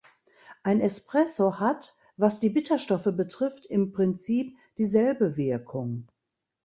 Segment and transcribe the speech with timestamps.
[0.63, 6.07] Ein Espresso hat, was die Bitterstoffe betrifft, im Prinzip dieselbe Wirkung.